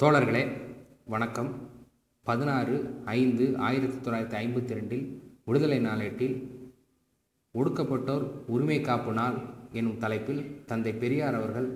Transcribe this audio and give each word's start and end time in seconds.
தோழர்களே 0.00 0.40
வணக்கம். 1.04 1.48
பதினாறு 2.22 2.74
ஐந்து 3.04 3.58
ஆயிரத்தி 3.58 3.98
தொள்ளாயிரத்தி 3.98 4.36
ஐம்பத்தி 4.40 4.72
ரெண்டில் 4.78 5.04
விடுதலை 5.44 5.78
நாளேட்டில் 5.86 6.34
ஒடுக்கப்பட்டோர் 7.54 8.24
உரிமை 8.46 8.80
காப்பு 8.80 9.12
நாள் 9.12 9.36
எனும் 9.72 9.98
தலைப்பில் 9.98 10.64
தந்தை 10.64 10.92
பெரியார் 10.92 11.34
அவர்கள் 11.34 11.68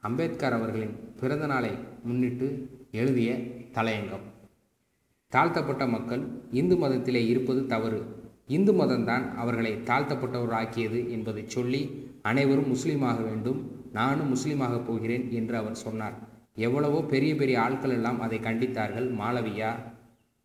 அம்பேத்கர் 0.00 0.52
அவர்களின் 0.52 0.94
பிறந்த 1.20 1.46
நாளை 1.46 1.72
முன்னிட்டு 2.04 2.48
எழுதிய 2.90 3.32
தலையங்கம். 3.78 4.24
தாழ்த்தப்பட்ட 5.28 5.86
மக்கள் 5.86 6.22
இந்து 6.50 6.76
மதத்திலே 6.76 7.26
இருப்பது 7.26 7.66
தவறு. 7.66 8.00
இந்து 8.46 8.72
மதம்தான் 8.72 9.34
அவர்களை 9.34 9.72
தாழ்த்தப்பட்டவர் 9.72 10.56
ஆக்கியது 10.60 11.10
என்பதை 11.10 11.44
சொல்லி 11.46 11.82
அனைவரும் 12.22 12.72
முஸ்லீமாக 12.74 13.18
வேண்டும் 13.24 13.60
நானும் 13.92 14.32
முஸ்லீமாக 14.34 14.80
போகிறேன் 14.86 15.30
என்று 15.32 15.56
அவர் 15.56 15.74
சொன்னார். 15.74 16.32
எவ்வளவோ 16.56 16.98
பெரிய 17.12 17.32
பெரிய 17.40 17.56
ஆட்கள் 17.66 17.94
எல்லாம் 17.98 18.18
அதை 18.24 18.38
கண்டித்தார்கள். 18.48 19.06
மாளவியா 19.20 19.70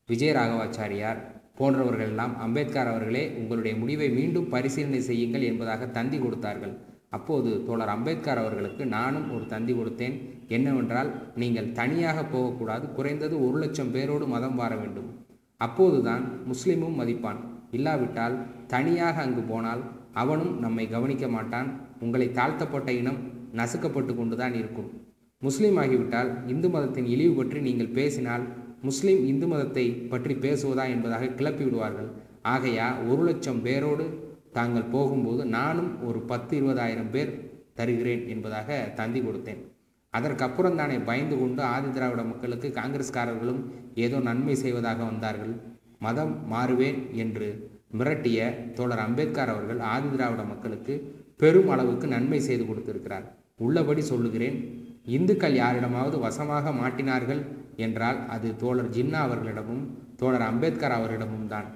விஜயராகவாச்சாரியார் 0.09 1.19
போன்றவர்கள் 1.57 2.09
எல்லாம் 2.11 2.33
அம்பேத்கர் 2.45 2.89
அவர்களே 2.91 3.23
உங்களுடைய 3.39 3.73
முடிவை 3.81 4.07
மீண்டும் 4.19 4.47
பரிசீலனை 4.53 5.01
செய்யுங்கள் 5.07 5.47
என்பதாக 5.49 5.87
தந்தி 5.97 6.17
கொடுத்தார்கள். 6.19 6.73
அப்போது 7.17 7.49
தோழர் 7.67 7.91
அம்பேத்கர் 7.93 8.41
அவர்களுக்கு 8.41 8.83
நானும் 8.95 9.27
ஒரு 9.35 9.45
தந்தி 9.53 9.73
கொடுத்தேன். 9.73 10.15
என்னவென்றால் 10.57 11.09
நீங்கள் 11.41 11.73
தனியாக 11.79 12.23
போகக்கூடாது. 12.33 12.85
குறைந்தது 12.97 13.35
ஒரு 13.47 13.57
லட்சம் 13.63 13.91
பேரோடு 13.95 14.27
மதம் 14.33 14.57
வார 14.61 14.73
வேண்டும். 14.81 15.09
அப்போதுதான் 15.61 16.23
முஸ்லீமும் 16.51 16.97
மதிப்பான். 17.01 17.39
இல்லாவிட்டால் 17.77 18.37
தனியாக 18.73 19.21
அங்கு 19.25 19.43
போனால் 19.51 19.83
அவனும் 20.23 20.53
நம்மை 20.65 20.85
கவனிக்க 20.95 21.27
மாட்டான். 21.35 21.69
உங்களை 22.05 22.27
தாழ்த்தப்பட்ட 22.39 22.91
இனம் 23.01 23.19
நசுக்கப்பட்டு 23.59 24.13
கொண்டுதான் 24.15 24.57
இருக்கும். 24.61 24.89
முஸ்லீம் 25.41 25.77
ஆகிவிட்டால் 25.81 26.29
இந்து 26.51 26.69
மதத்தின் 26.71 27.05
இழிவு 27.11 27.33
பற்றி 27.35 27.59
நீங்கள் 27.67 27.93
பேசினால் 27.97 28.45
முஸ்லீம் 28.87 29.21
இந்து 29.29 29.47
மதத்தை 29.51 29.85
பற்றி 30.11 30.33
பேசுவதா 30.45 30.85
என்பதாக 30.93 31.29
கிளப்பி 31.39 31.63
விடுவார்கள். 31.65 32.09
ஆகையா 32.53 32.87
ஒரு 33.09 33.21
லட்சம் 33.27 33.61
பேரோடு 33.65 34.05
தாங்கள் 34.57 34.89
போகும்போது 34.95 35.41
நானும் 35.57 35.91
ஒரு 36.07 36.19
பத்து 36.31 36.53
இருபதாயிரம் 36.59 37.11
பேர் 37.13 37.31
தருகிறேன் 37.77 38.23
என்பதாக 38.33 38.79
தந்தி 38.99 39.21
கொடுத்தேன். 39.27 39.61
அதற்கப்புறம் 40.13 40.77
தானே 40.81 40.97
பயந்து 41.09 41.35
கொண்டு 41.41 41.61
ஆதி 41.73 41.89
திராவிட 41.97 42.21
மக்களுக்கு 42.31 42.69
காங்கிரஸ்காரர்களும் 42.79 43.61
ஏதோ 44.05 44.19
நன்மை 44.29 44.55
செய்வதாக 44.63 44.99
வந்தார்கள். 45.11 45.53
மதம் 46.05 46.33
மாறுவேன் 46.53 46.99
என்று 47.23 47.49
மிரட்டிய 47.99 48.39
தோழர் 48.77 49.03
அம்பேத்கர் 49.05 49.53
அவர்கள் 49.53 49.81
ஆதி 49.93 50.09
திராவிட 50.15 50.43
மக்களுக்கு 50.51 50.93
பெரும் 51.41 51.71
அளவுக்கு 51.75 52.07
நன்மை 52.15 52.41
செய்து 52.49 52.63
கொடுத்திருக்கிறார். 52.65 53.25
உள்ளபடி 53.65 54.01
சொல்லுகிறேன் 54.11 54.59
இந்துக்கள் 55.17 55.59
யாரிடமாவது 55.61 56.17
வசமாக 56.25 56.71
மாட்டினார்கள் 56.81 57.41
என்றால் 57.85 58.19
அது 58.35 58.47
தோழர் 58.63 58.93
ஜின்னா 58.95 59.19
அவர்களிடமும் 59.27 59.83
தோழர் 60.21 60.45
அம்பேத்கர் 60.49 60.95
அவர்களிடமும் 60.95 61.47
தான். 61.53 61.67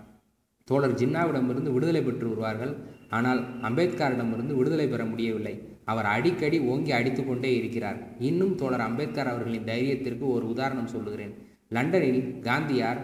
தோழர் 0.68 0.98
ஜின்னாவிடமிருந்து 1.02 1.72
விடுதலை 1.76 2.02
பெற்று 2.04 2.28
வருவார்கள். 2.32 2.74
ஆனால் 3.18 3.42
அம்பேத்கரிடமிருந்து 3.68 4.54
விடுதலை 4.60 4.88
பெற 4.90 5.04
முடியவில்லை. 5.06 5.56
அவர் 5.92 6.08
அடிக்கடி 6.16 6.58
ஓங்கி 6.72 6.92
அடித்து 6.98 7.22
கொண்டே 7.24 7.52
இருக்கிறார். 7.60 7.98
இன்னும் 8.30 8.54
தோழர் 8.62 8.86
அம்பேத்கர் 8.88 9.32
அவர்களின் 9.32 9.68
தைரியத்திற்கு 9.72 10.26
ஒரு 10.36 10.46
உதாரணம் 10.54 10.94
சொல்லுகிறேன். 10.94 11.34
லண்டனில் 11.78 12.24
காந்தியார் 12.48 13.02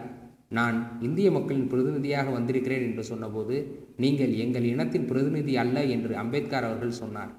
நான் 0.57 0.77
இந்திய 1.07 1.27
மக்களின் 1.35 1.69
பிரதிநிதியாக 1.72 2.30
வந்திருக்கிறேன் 2.38 2.85
என்று 2.88 3.03
சொன்னபோது 3.09 3.55
நீங்கள் 4.03 4.33
எங்கள் 4.44 4.69
இனத்தின் 4.73 5.09
பிரதிநிதி 5.11 5.53
அல்ல 5.63 5.83
என்று 5.95 6.13
அம்பேத்கர் 6.23 6.67
அவர்கள் 6.69 7.00
சொன்னார். 7.02 7.31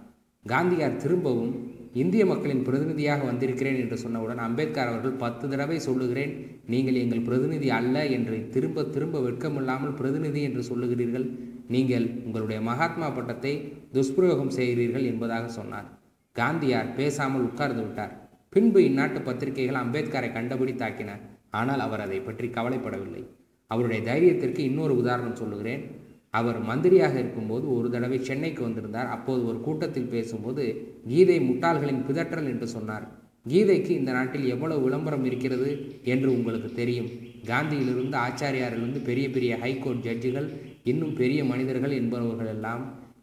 காந்தியார் 0.46 0.96
திரும்பவும் 0.96 1.52
இந்திய 1.92 2.26
மக்களின் 2.26 2.62
பிரதிநிதியாக 2.66 3.24
வந்திருக்கிறேன் 3.24 3.78
என்று 3.82 3.96
சொன்னவுடன் 4.02 4.40
அம்பேத்கர் 4.46 4.90
அவர்கள் 4.90 5.20
பத்து 5.22 5.48
தடவை 5.48 5.78
சொல்லுகிறேன் 5.78 6.32
நீங்கள் 6.66 6.94
எங்கள் 6.94 7.26
பிரதிநிதி 7.28 7.68
அல்ல 7.70 8.06
என்று 8.06 8.36
திரும்ப 8.50 8.84
திரும்ப 8.84 9.20
வெட்கமில்லாமல் 9.20 9.94
பிரதிநிதி 9.94 10.42
என்று 10.42 10.62
சொல்லுகிறீர்கள். 10.62 11.26
நீங்கள் 11.68 12.06
உங்களுடைய 12.24 12.60
மகாத்மா 12.60 13.08
பட்டத்தை 13.10 13.52
துஷ்பிரயோகம் 13.92 14.54
செய்கிறீர்கள் 14.58 15.08
என்பதாக 15.10 15.48
சொன்னார். 15.48 15.88
காந்தியார் 16.36 16.94
பேசாமல் 16.94 17.46
உட்கார்ந்து 17.48 17.82
விட்டார். 17.82 18.14
பின்பு 18.48 18.80
இந்நாட்டு 18.80 19.20
பத்திரிகைகள் 19.22 19.82
அம்பேத்கரை 19.82 20.32
கண்டபடி 20.32 20.72
தாக்கின. 20.72 21.10
ஆனால் 21.50 21.80
அவர் 21.80 22.00
அதை 22.00 22.20
பற்றி 22.20 22.48
கவலைப்படவில்லை. 22.48 23.22
அவருடைய 23.66 24.00
தைரியத்திற்கு 24.10 24.58
இன்னொரு 24.58 24.94
உதாரணம் 24.96 25.40
சொல்லுகிறேன். 25.42 25.82
அவர் 26.30 26.58
மந்திரியாக 26.60 27.18
இருக்கும்போது 27.18 27.74
ஒரு 27.76 27.90
தடவை 27.90 28.18
சென்னைக்கு 28.24 28.62
வந்திருந்தார். 28.62 29.06
அப்போது 29.06 29.46
ஒரு 29.46 29.60
கூட்டத்தில் 29.60 30.12
பேசும்போது 30.12 30.64
கீதை 31.08 31.38
முட்டாள்களின் 31.40 32.04
பிதற்றல் 32.08 32.50
என்று 32.52 32.68
சொன்னார். 32.68 33.06
கீதைக்கு 33.48 33.90
இந்த 33.90 34.12
நாட்டில் 34.12 34.46
எவ்வளவு 34.46 34.82
விளம்பரம் 34.82 35.24
இருக்கிறது? 35.24 35.68
என்று 36.04 36.32
உங்களுக்கு 36.32 36.72
தெரியும். 36.74 37.10
காந்தியிலிருந்து 37.46 38.16
ஆச்சாரியாரிலிருந்து 38.18 39.02
பெரிய 39.02 39.30
பெரிய 39.30 39.56
ஹைகோர்ட் 39.56 40.04
ஜட்ஜுகள் 40.04 40.48
இன்னும் 40.84 41.14
பெரிய 41.14 41.44
மனிதர்கள் 41.44 41.90
என்பவர்கள் 41.90 42.46
எல்லாம் 42.46 42.82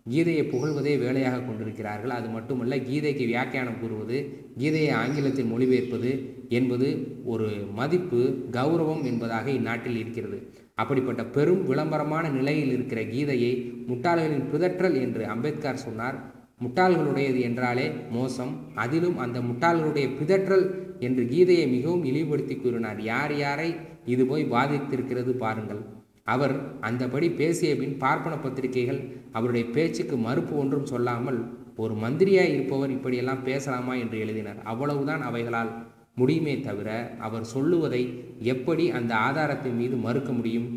கீதையை 0.10 0.44
புகழ்வதே 0.44 1.00
வேலையாக 1.00 1.40
கொண்டிருக்கிறார்கள். 1.40 2.10
அது 2.10 2.28
மட்டுமல்ல 2.30 2.76
கீதைக்கு 2.78 3.26
வியாக்கியானம் 3.26 3.80
கூறுவது 3.80 4.18
கீதையை 4.58 4.92
ஆங்கிலத்தில் 4.92 5.52
மொழிபெயர்ப்பது 5.54 6.12
என்பது 6.50 6.88
ஒரு 7.26 7.50
மதிப்பு 7.76 8.22
கௌரவம் 8.52 9.04
என்பதாக 9.04 9.50
இந்நாட்டில் 9.52 9.98
இருக்கிறது. 9.98 10.40
அப்படிப்பட்ட 10.78 11.22
பெரும் 11.26 11.62
விளம்பரமான 11.66 12.26
நிலையில் 12.30 12.72
இருக்கிற 12.72 13.02
கீதையை 13.02 13.52
முட்டாள்களின் 13.90 14.48
பிதற்றல் 14.52 14.98
என்று 15.02 15.24
அம்பேத்கர் 15.28 15.84
சொன்னார். 15.86 16.18
முட்டாள்களுடையது 16.64 17.40
என்றாலே 17.42 17.86
மோசம். 18.10 18.52
அதிலும் 18.76 19.18
அந்த 19.18 19.40
முட்டாள்களுடைய 19.40 20.08
பிதற்றல் 20.20 20.66
என்று 21.00 21.24
கீதையை 21.24 21.66
மிகவும் 21.68 22.04
இழிவுபடுத்தி 22.04 22.56
கூறினார். 22.56 23.00
யார் 23.02 23.36
யாரை 23.38 23.70
இது 24.06 24.26
போய் 24.26 24.52
பாதித்திருக்கிறது 24.52 25.32
பாருங்கள். 25.44 25.82
அவர் 26.24 26.56
அந்தபடி 26.82 27.28
பேசிய 27.36 27.76
பின் 27.76 27.98
பார்ப்பன 27.98 28.36
பத்திரிகைகள் 28.38 29.02
அவருடைய 29.32 29.66
பேச்சுக்கு 29.76 30.16
மறுப்பு 30.18 30.54
ஒன்றும் 30.58 30.86
சொல்லாமல் 30.86 31.40
ஒரு 31.76 31.94
மந்திரியாய் 31.94 32.54
இருப்பவர் 32.54 32.90
இப்படியெல்லாம் 32.90 33.44
பேசலாமா? 33.44 33.94
என்று 33.94 34.18
எழுதினார். 34.20 34.60
அவ்வளவுதான் 34.64 35.22
அவைகளால் 35.22 35.72
முடியுமே 36.18 36.60
தவிர 36.60 37.16
அவர் 37.20 37.44
சொல்லுவதை 37.44 38.02
எப்படி 38.40 38.90
அந்த 38.90 39.16
ஆதாரத்தின் 39.16 39.76
மீது 39.76 39.96
மறுக்க 39.96 40.32
முடியும்? 40.34 40.68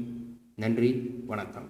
நன்றி 0.57 0.91
வணக்கம். 1.27 1.69